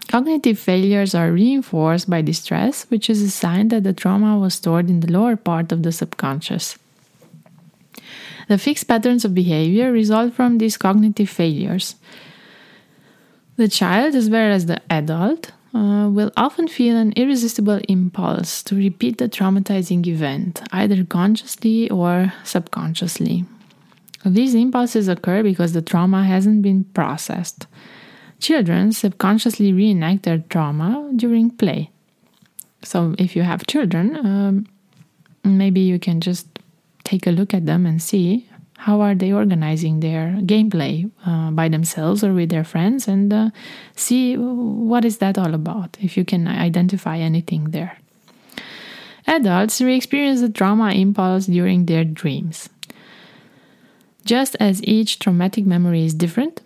Cognitive 0.08 0.60
failures 0.60 1.14
are 1.16 1.32
reinforced 1.32 2.10
by 2.10 2.22
distress, 2.22 2.86
which 2.90 3.10
is 3.10 3.22
a 3.22 3.30
sign 3.30 3.70
that 3.70 3.84
the 3.84 3.94
trauma 3.94 4.38
was 4.38 4.54
stored 4.54 4.90
in 4.90 5.02
the 5.02 5.12
lower 5.12 5.36
part 5.36 5.72
of 5.72 5.84
the 5.84 5.92
subconscious. 5.92 6.78
The 8.48 8.58
fixed 8.58 8.88
patterns 8.88 9.24
of 9.24 9.34
behavior 9.34 9.92
result 9.92 10.34
from 10.34 10.58
these 10.58 10.78
cognitive 10.78 11.30
failures. 11.30 11.96
The 13.56 13.70
child, 13.70 14.16
as 14.16 14.30
well 14.30 14.52
as 14.52 14.66
the 14.66 14.82
adult, 14.90 15.52
uh, 15.74 16.10
will 16.10 16.32
often 16.36 16.68
feel 16.68 16.98
an 16.98 17.14
irresistible 17.16 17.80
impulse 17.88 18.62
to 18.64 18.76
repeat 18.76 19.18
the 19.18 19.30
traumatizing 19.30 20.06
event, 20.08 20.62
either 20.72 21.04
consciously 21.04 21.90
or 21.90 22.34
subconsciously. 22.44 23.46
These 24.26 24.54
impulses 24.54 25.08
occur 25.08 25.44
because 25.44 25.74
the 25.74 25.82
trauma 25.82 26.24
hasn't 26.24 26.62
been 26.62 26.84
processed. 26.84 27.68
Children 28.40 28.92
subconsciously 28.92 29.72
reenact 29.72 30.24
their 30.24 30.40
trauma 30.50 31.12
during 31.16 31.52
play. 31.52 31.90
So, 32.84 33.16
if 33.18 33.36
you 33.36 33.44
have 33.44 33.68
children, 33.68 34.16
um, 34.16 34.66
maybe 35.44 35.82
you 35.82 36.00
can 36.00 36.20
just 36.20 36.48
take 37.04 37.28
a 37.28 37.32
look 37.32 37.54
at 37.54 37.66
them 37.66 37.86
and 37.86 38.02
see 38.02 38.48
how 38.82 39.00
are 39.00 39.14
they 39.14 39.32
organizing 39.32 40.00
their 40.00 40.40
gameplay 40.42 41.10
uh, 41.24 41.52
by 41.52 41.70
themselves 41.70 42.24
or 42.24 42.34
with 42.34 42.50
their 42.50 42.64
friends? 42.64 43.08
And 43.08 43.32
uh, 43.32 43.50
see 43.96 44.36
what 44.36 45.06
is 45.06 45.20
that 45.20 45.38
all 45.38 45.54
about 45.54 45.98
if 46.02 46.18
you 46.18 46.26
can 46.26 46.48
identify 46.48 47.18
anything 47.18 47.72
there? 47.72 48.00
Adults 49.28 49.82
re-experience 49.82 50.42
the 50.42 50.50
trauma 50.50 50.94
impulse 50.94 51.46
during 51.46 51.86
their 51.86 52.04
dreams. 52.04 52.70
Just 54.26 54.56
as 54.60 54.84
each 54.84 55.20
traumatic 55.20 55.66
memory 55.66 56.04
is 56.04 56.16
different 56.16 56.62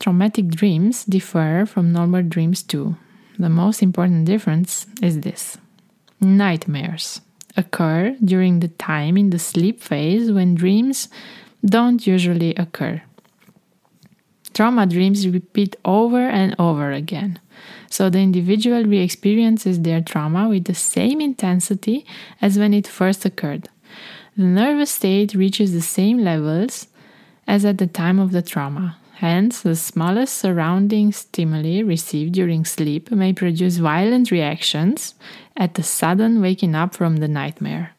traumatic 0.00 0.48
dreams 0.48 1.04
differ 1.04 1.64
from 1.64 1.92
normal 1.92 2.24
dreams 2.24 2.64
too. 2.64 2.96
The 3.38 3.48
most 3.48 3.84
important 3.84 4.24
difference 4.24 4.86
is 5.00 5.20
this. 5.20 5.58
Nightmares 6.20 7.20
occur 7.56 8.16
during 8.24 8.58
the 8.58 8.68
time 8.68 9.16
in 9.16 9.30
the 9.30 9.38
sleep 9.38 9.80
phase 9.80 10.32
when 10.32 10.56
dreams 10.56 11.08
don't 11.64 12.06
usually 12.06 12.54
occur. 12.56 13.02
Trauma 14.54 14.86
dreams 14.86 15.26
repeat 15.26 15.76
over 15.84 16.20
and 16.20 16.54
over 16.58 16.92
again. 16.92 17.38
So 17.88 18.10
the 18.10 18.18
individual 18.18 18.84
re 18.84 18.98
experiences 18.98 19.80
their 19.80 20.00
trauma 20.00 20.48
with 20.48 20.64
the 20.64 20.74
same 20.74 21.20
intensity 21.20 22.04
as 22.40 22.58
when 22.58 22.74
it 22.74 22.86
first 22.86 23.24
occurred. 23.24 23.68
The 24.36 24.44
nervous 24.44 24.90
state 24.90 25.34
reaches 25.34 25.72
the 25.72 25.82
same 25.82 26.18
levels 26.18 26.86
as 27.46 27.64
at 27.64 27.78
the 27.78 27.86
time 27.86 28.18
of 28.18 28.32
the 28.32 28.42
trauma. 28.42 28.98
Hence, 29.16 29.60
the 29.60 29.76
smallest 29.76 30.36
surrounding 30.36 31.12
stimuli 31.12 31.80
received 31.80 32.32
during 32.32 32.64
sleep 32.64 33.10
may 33.10 33.32
produce 33.32 33.76
violent 33.76 34.30
reactions 34.30 35.14
at 35.56 35.74
the 35.74 35.82
sudden 35.82 36.40
waking 36.40 36.74
up 36.74 36.94
from 36.94 37.18
the 37.18 37.28
nightmare. 37.28 37.94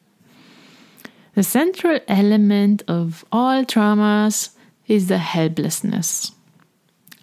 The 1.36 1.44
central 1.44 2.00
element 2.08 2.84
of 2.88 3.26
all 3.32 3.66
traumas 3.66 4.50
is 4.88 5.08
the 5.08 5.18
helplessness. 5.18 6.32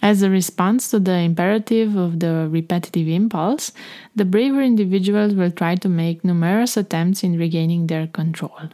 As 0.03 0.23
a 0.23 0.31
response 0.31 0.91
to 0.91 0.99
the 0.99 1.19
imperative 1.19 1.95
of 1.95 2.19
the 2.19 2.49
repetitive 2.51 3.07
impulse, 3.07 3.71
the 4.17 4.25
braver 4.25 4.63
individuals 4.63 5.35
will 5.35 5.53
try 5.53 5.77
to 5.77 5.89
make 5.89 6.25
numerous 6.25 6.77
attempts 6.77 7.23
in 7.23 7.39
regaining 7.39 7.87
their 7.87 8.09
control. 8.09 8.71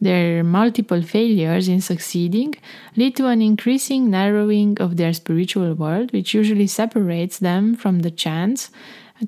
Their 0.00 0.42
multiple 0.42 1.02
failures 1.02 1.68
in 1.68 1.80
succeeding 1.80 2.54
lead 2.96 3.16
to 3.16 3.28
an 3.28 3.42
increasing 3.42 4.10
narrowing 4.10 4.78
of 4.80 4.96
their 4.96 5.12
spiritual 5.12 5.74
world, 5.74 6.12
which 6.12 6.34
usually 6.34 6.66
separates 6.66 7.38
them 7.38 7.76
from 7.76 8.00
the 8.00 8.10
chance 8.10 8.70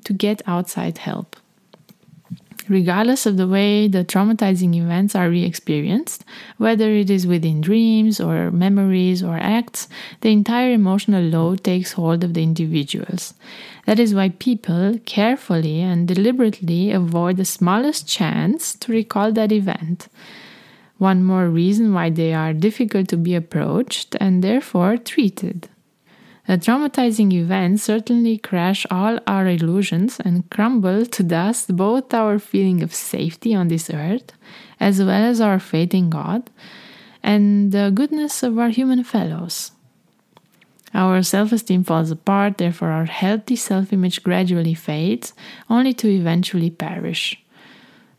to 0.03 0.13
get 0.13 0.41
outside 0.45 0.97
help. 0.99 1.37
Regardless 2.67 3.25
of 3.25 3.37
the 3.37 3.47
way 3.47 3.87
the 3.87 4.03
traumatizing 4.03 4.75
events 4.75 5.15
are 5.15 5.29
re 5.29 5.43
experienced, 5.43 6.23
whether 6.57 6.91
it 6.91 7.09
is 7.09 7.25
within 7.25 7.61
dreams 7.61 8.19
or 8.19 8.51
memories 8.51 9.23
or 9.23 9.37
acts, 9.37 9.87
the 10.21 10.31
entire 10.31 10.71
emotional 10.71 11.23
load 11.23 11.63
takes 11.63 11.93
hold 11.93 12.23
of 12.23 12.33
the 12.33 12.43
individuals. 12.43 13.33
That 13.85 13.99
is 13.99 14.13
why 14.13 14.29
people 14.29 14.99
carefully 15.05 15.81
and 15.81 16.07
deliberately 16.07 16.91
avoid 16.91 17.37
the 17.37 17.45
smallest 17.45 18.07
chance 18.07 18.75
to 18.75 18.91
recall 18.91 19.31
that 19.31 19.51
event 19.51 20.09
one 20.99 21.23
more 21.23 21.47
reason 21.47 21.93
why 21.93 22.09
they 22.09 22.33
are 22.33 22.53
difficult 22.53 23.07
to 23.07 23.17
be 23.17 23.33
approached 23.33 24.15
and 24.19 24.43
therefore 24.43 24.97
treated. 24.97 25.69
A 26.49 26.57
traumatizing 26.57 27.31
event 27.31 27.79
certainly 27.79 28.39
crash 28.39 28.83
all 28.89 29.19
our 29.27 29.47
illusions 29.47 30.19
and 30.19 30.49
crumble 30.49 31.05
to 31.05 31.21
dust 31.21 31.75
both 31.75 32.11
our 32.11 32.39
feeling 32.39 32.81
of 32.81 32.91
safety 32.91 33.53
on 33.53 33.67
this 33.67 33.91
earth, 33.91 34.33
as 34.79 34.97
well 34.97 35.11
as 35.11 35.39
our 35.39 35.59
faith 35.59 35.93
in 35.93 36.09
God 36.09 36.49
and 37.21 37.71
the 37.71 37.91
goodness 37.93 38.41
of 38.41 38.57
our 38.57 38.69
human 38.69 39.03
fellows. 39.03 39.73
Our 40.91 41.21
self 41.21 41.51
esteem 41.51 41.83
falls 41.83 42.09
apart, 42.09 42.57
therefore, 42.57 42.89
our 42.89 43.05
healthy 43.05 43.55
self 43.55 43.93
image 43.93 44.23
gradually 44.23 44.73
fades, 44.73 45.33
only 45.69 45.93
to 46.01 46.07
eventually 46.09 46.71
perish 46.71 47.39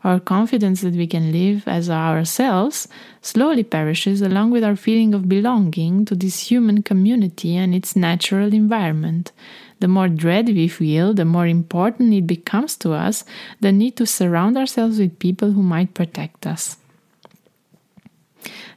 our 0.03 0.19
confidence 0.19 0.81
that 0.81 0.95
we 0.95 1.05
can 1.05 1.31
live 1.31 1.67
as 1.67 1.89
ourselves 1.89 2.87
slowly 3.21 3.63
perishes 3.63 4.21
along 4.21 4.51
with 4.51 4.63
our 4.63 4.75
feeling 4.75 5.13
of 5.13 5.29
belonging 5.29 6.05
to 6.05 6.15
this 6.15 6.51
human 6.51 6.81
community 6.81 7.55
and 7.55 7.75
its 7.75 7.95
natural 7.95 8.53
environment. 8.53 9.31
The 9.79 9.87
more 9.87 10.09
dread 10.09 10.47
we 10.47 10.67
feel, 10.67 11.13
the 11.13 11.25
more 11.25 11.47
important 11.47 12.13
it 12.13 12.27
becomes 12.27 12.75
to 12.77 12.93
us 12.93 13.23
the 13.59 13.71
need 13.71 13.95
to 13.97 14.05
surround 14.05 14.57
ourselves 14.57 14.99
with 14.99 15.19
people 15.19 15.51
who 15.51 15.63
might 15.63 15.93
protect 15.93 16.45
us. 16.45 16.77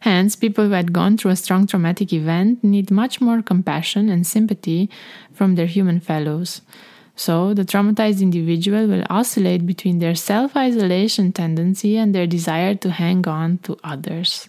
Hence, 0.00 0.36
people 0.36 0.66
who 0.66 0.72
had 0.72 0.92
gone 0.92 1.16
through 1.16 1.30
a 1.30 1.36
strong 1.36 1.66
traumatic 1.66 2.12
event 2.12 2.62
need 2.62 2.90
much 2.90 3.22
more 3.22 3.40
compassion 3.40 4.10
and 4.10 4.26
sympathy 4.26 4.90
from 5.32 5.54
their 5.54 5.66
human 5.66 6.00
fellows. 6.00 6.60
So, 7.16 7.54
the 7.54 7.64
traumatized 7.64 8.20
individual 8.20 8.88
will 8.88 9.04
oscillate 9.08 9.66
between 9.66 10.00
their 10.00 10.16
self 10.16 10.56
isolation 10.56 11.32
tendency 11.32 11.96
and 11.96 12.14
their 12.14 12.26
desire 12.26 12.74
to 12.76 12.90
hang 12.90 13.26
on 13.28 13.58
to 13.58 13.78
others. 13.84 14.48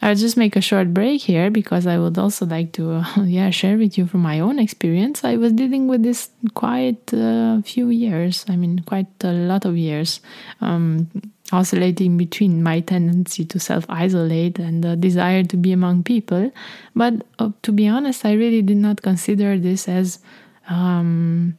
I'll 0.00 0.14
just 0.14 0.36
make 0.36 0.54
a 0.54 0.60
short 0.60 0.94
break 0.94 1.22
here 1.22 1.50
because 1.50 1.86
I 1.86 1.98
would 1.98 2.16
also 2.18 2.46
like 2.46 2.72
to, 2.72 2.92
uh, 2.92 3.04
yeah, 3.24 3.50
share 3.50 3.76
with 3.76 3.98
you 3.98 4.06
from 4.06 4.20
my 4.20 4.38
own 4.38 4.58
experience. 4.58 5.24
I 5.24 5.36
was 5.36 5.52
dealing 5.52 5.88
with 5.88 6.02
this 6.02 6.30
quite 6.54 7.12
a 7.12 7.62
few 7.62 7.88
years. 7.90 8.44
I 8.48 8.56
mean, 8.56 8.78
quite 8.86 9.08
a 9.22 9.32
lot 9.32 9.64
of 9.64 9.76
years, 9.76 10.20
um, 10.60 11.08
oscillating 11.50 12.16
between 12.16 12.62
my 12.62 12.78
tendency 12.80 13.44
to 13.46 13.58
self 13.58 13.86
isolate 13.88 14.60
and 14.60 14.84
the 14.84 14.94
desire 14.94 15.42
to 15.44 15.56
be 15.56 15.72
among 15.72 16.04
people. 16.04 16.52
But 16.94 17.26
uh, 17.40 17.50
to 17.62 17.72
be 17.72 17.88
honest, 17.88 18.24
I 18.24 18.34
really 18.34 18.62
did 18.62 18.76
not 18.76 19.02
consider 19.02 19.58
this 19.58 19.88
as 19.88 20.20
um, 20.68 21.56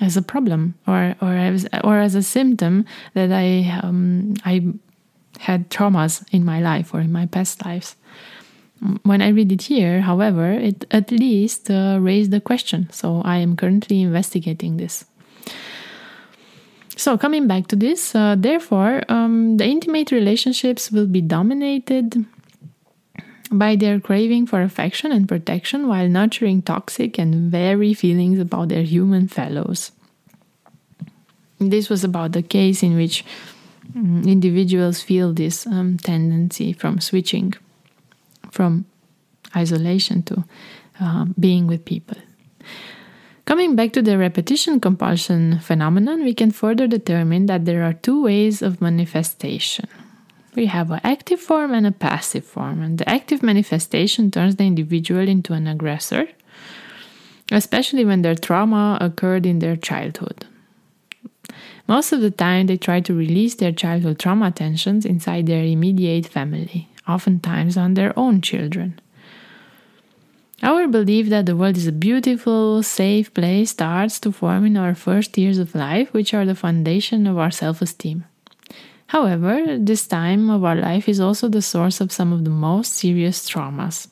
as 0.00 0.16
a 0.16 0.22
problem 0.22 0.74
or 0.86 1.14
or 1.20 1.34
as 1.34 1.66
or 1.84 1.98
as 1.98 2.14
a 2.14 2.22
symptom 2.22 2.84
that 3.14 3.32
I 3.32 3.80
um, 3.82 4.34
I 4.44 4.72
had 5.38 5.70
traumas 5.70 6.24
in 6.32 6.44
my 6.44 6.60
life 6.60 6.92
or 6.94 7.00
in 7.00 7.12
my 7.12 7.26
past 7.26 7.64
lives. 7.64 7.96
When 9.02 9.20
I 9.20 9.28
read 9.28 9.52
it 9.52 9.62
here, 9.62 10.00
however, 10.00 10.52
it 10.52 10.86
at 10.90 11.10
least 11.10 11.70
uh, 11.70 11.98
raised 12.00 12.30
the 12.30 12.40
question. 12.40 12.88
So 12.90 13.20
I 13.24 13.36
am 13.36 13.54
currently 13.54 14.00
investigating 14.00 14.78
this. 14.78 15.04
So 16.96 17.18
coming 17.18 17.46
back 17.46 17.66
to 17.68 17.76
this, 17.76 18.14
uh, 18.14 18.36
therefore, 18.38 19.02
um, 19.08 19.58
the 19.58 19.66
intimate 19.66 20.12
relationships 20.12 20.90
will 20.90 21.06
be 21.06 21.20
dominated 21.20 22.26
by 23.50 23.74
their 23.74 23.98
craving 23.98 24.46
for 24.46 24.62
affection 24.62 25.10
and 25.10 25.28
protection 25.28 25.88
while 25.88 26.08
nurturing 26.08 26.62
toxic 26.62 27.18
and 27.18 27.50
very 27.50 27.92
feelings 27.94 28.38
about 28.38 28.68
their 28.68 28.84
human 28.84 29.26
fellows. 29.26 29.90
This 31.58 31.90
was 31.90 32.04
about 32.04 32.32
the 32.32 32.42
case 32.42 32.82
in 32.82 32.96
which 32.96 33.24
um, 33.94 34.22
individuals 34.26 35.02
feel 35.02 35.32
this 35.32 35.66
um, 35.66 35.98
tendency 35.98 36.72
from 36.72 37.00
switching 37.00 37.54
from 38.50 38.86
isolation 39.56 40.22
to 40.22 40.44
uh, 41.00 41.26
being 41.38 41.66
with 41.66 41.84
people. 41.84 42.16
Coming 43.46 43.74
back 43.74 43.92
to 43.94 44.02
the 44.02 44.16
repetition 44.16 44.78
compulsion 44.78 45.58
phenomenon, 45.58 46.22
we 46.22 46.34
can 46.34 46.52
further 46.52 46.86
determine 46.86 47.46
that 47.46 47.64
there 47.64 47.82
are 47.82 47.94
two 47.94 48.22
ways 48.22 48.62
of 48.62 48.80
manifestation 48.80 49.88
we 50.54 50.66
have 50.66 50.90
an 50.90 51.00
active 51.04 51.40
form 51.40 51.72
and 51.72 51.86
a 51.86 51.92
passive 51.92 52.44
form. 52.44 52.82
And 52.82 52.98
the 52.98 53.08
active 53.08 53.42
manifestation 53.42 54.30
turns 54.30 54.56
the 54.56 54.64
individual 54.64 55.28
into 55.28 55.52
an 55.52 55.66
aggressor, 55.66 56.28
especially 57.50 58.04
when 58.04 58.22
their 58.22 58.34
trauma 58.34 58.98
occurred 59.00 59.46
in 59.46 59.60
their 59.60 59.76
childhood. 59.76 60.46
Most 61.88 62.12
of 62.12 62.20
the 62.20 62.30
time, 62.30 62.66
they 62.66 62.76
try 62.76 63.00
to 63.00 63.14
release 63.14 63.56
their 63.56 63.72
childhood 63.72 64.18
trauma 64.18 64.50
tensions 64.50 65.04
inside 65.04 65.46
their 65.46 65.64
immediate 65.64 66.26
family, 66.26 66.88
oftentimes 67.08 67.76
on 67.76 67.94
their 67.94 68.16
own 68.16 68.40
children. 68.40 69.00
Our 70.62 70.86
belief 70.86 71.30
that 71.30 71.46
the 71.46 71.56
world 71.56 71.78
is 71.78 71.86
a 71.86 71.92
beautiful, 71.92 72.82
safe 72.82 73.32
place 73.32 73.70
starts 73.70 74.20
to 74.20 74.30
form 74.30 74.66
in 74.66 74.76
our 74.76 74.94
first 74.94 75.38
years 75.38 75.58
of 75.58 75.74
life, 75.74 76.12
which 76.12 76.34
are 76.34 76.44
the 76.44 76.54
foundation 76.54 77.26
of 77.26 77.38
our 77.38 77.50
self 77.50 77.80
esteem. 77.80 78.24
However, 79.10 79.76
this 79.76 80.06
time 80.06 80.48
of 80.50 80.62
our 80.62 80.76
life 80.76 81.08
is 81.08 81.18
also 81.18 81.48
the 81.48 81.62
source 81.62 82.00
of 82.00 82.12
some 82.12 82.32
of 82.32 82.44
the 82.44 82.50
most 82.50 82.92
serious 82.92 83.50
traumas. 83.50 84.06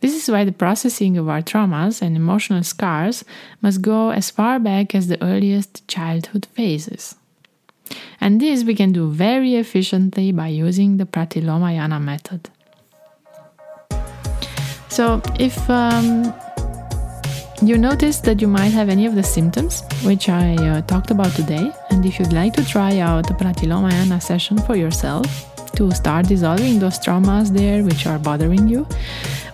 This 0.00 0.16
is 0.20 0.28
why 0.28 0.42
the 0.42 0.50
processing 0.50 1.16
of 1.16 1.28
our 1.28 1.42
traumas 1.42 2.02
and 2.02 2.16
emotional 2.16 2.64
scars 2.64 3.24
must 3.62 3.82
go 3.82 4.10
as 4.10 4.28
far 4.28 4.58
back 4.58 4.96
as 4.96 5.06
the 5.06 5.22
earliest 5.22 5.86
childhood 5.86 6.48
phases. 6.54 7.14
And 8.20 8.40
this 8.40 8.64
we 8.64 8.74
can 8.74 8.90
do 8.90 9.08
very 9.08 9.54
efficiently 9.54 10.32
by 10.32 10.48
using 10.48 10.96
the 10.96 11.06
Pratilomayana 11.06 12.02
method. 12.02 12.50
So, 14.88 15.22
if 15.38 15.70
um, 15.70 16.34
you 17.62 17.76
notice 17.76 18.20
that 18.20 18.40
you 18.40 18.48
might 18.48 18.72
have 18.72 18.88
any 18.88 19.04
of 19.06 19.14
the 19.14 19.22
symptoms 19.22 19.82
which 20.02 20.28
I 20.28 20.54
uh, 20.54 20.80
talked 20.82 21.10
about 21.10 21.32
today, 21.32 21.72
and 21.90 22.06
if 22.06 22.18
you'd 22.18 22.32
like 22.32 22.54
to 22.54 22.64
try 22.64 22.98
out 22.98 23.30
a 23.30 23.34
Pratilomayana 23.34 24.20
session 24.22 24.58
for 24.58 24.76
yourself 24.76 25.26
to 25.76 25.90
start 25.92 26.26
dissolving 26.26 26.78
those 26.78 26.98
traumas 26.98 27.50
there 27.50 27.84
which 27.84 28.06
are 28.06 28.18
bothering 28.18 28.66
you, 28.68 28.86